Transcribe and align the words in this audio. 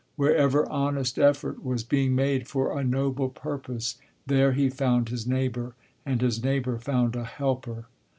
Wherever 0.15 0.67
honest 0.67 1.19
effort 1.19 1.63
was 1.63 1.83
being 1.83 2.15
made 2.15 2.47
for 2.47 2.75
a 2.75 2.83
noble 2.83 3.29
purpose, 3.29 3.97
there 4.25 4.53
he 4.53 4.67
found 4.67 5.09
his 5.09 5.27
neighbor, 5.27 5.75
and 6.07 6.21
his 6.21 6.43
neighbor 6.43 6.79
found 6.79 7.15
a 7.15 7.23
helper. 7.23 7.85